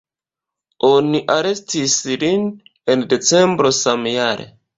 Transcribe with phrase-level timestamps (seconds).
[0.87, 2.49] Oni arestis lin
[2.95, 4.51] en decembro samjare.